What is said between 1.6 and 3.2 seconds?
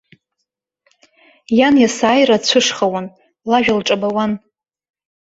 есааира дцәышхауан,